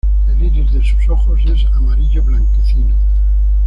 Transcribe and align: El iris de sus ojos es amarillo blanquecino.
El 0.27 0.41
iris 0.41 0.71
de 0.73 0.81
sus 0.83 1.07
ojos 1.09 1.39
es 1.45 1.63
amarillo 1.73 2.23
blanquecino. 2.23 2.95